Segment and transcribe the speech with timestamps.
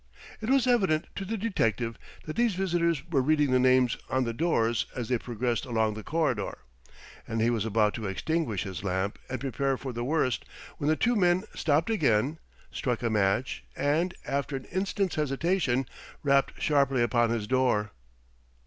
[0.41, 1.95] It was evident to the detective
[2.25, 6.01] that these visitors were reading the names on the doors as they progressed along the
[6.01, 6.57] corridor,
[7.27, 10.43] and he was about to extinguish his lamp and prepare for the worst,
[10.79, 12.39] when the two men stopped again,
[12.71, 15.85] struck a match, and, after an instant's hesitation,
[16.23, 17.91] rapped sharply upon his door.